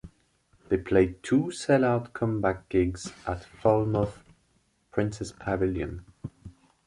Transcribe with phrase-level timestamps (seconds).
[0.69, 4.23] They played two sell out comeback gigs at Falmouth
[4.89, 6.03] Princess Pavilion.